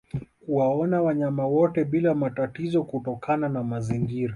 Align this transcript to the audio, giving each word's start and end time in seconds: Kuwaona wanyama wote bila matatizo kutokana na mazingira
Kuwaona 0.45 1.01
wanyama 1.01 1.47
wote 1.47 1.83
bila 1.83 2.15
matatizo 2.15 2.83
kutokana 2.83 3.49
na 3.49 3.63
mazingira 3.63 4.29